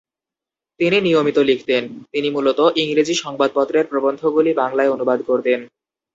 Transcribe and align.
তিনি 0.79 0.97
নিয়মিত 1.01 1.37
লিখতেন; 1.49 1.83
তিনি 2.11 2.27
মূলত 2.29 2.59
ইংরেজি 2.81 3.15
সংবাদপত্রের 3.15 3.85
প্রবন্ধগুলি 3.87 4.51
বাংলায় 4.53 4.93
অনুবাদ 4.95 5.19
করতেন। 5.27 5.59